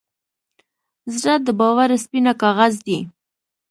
[1.19, 2.99] زړه د باور سپینه کاغذ دی.